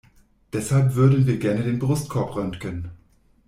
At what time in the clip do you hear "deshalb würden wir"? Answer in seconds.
0.51-1.37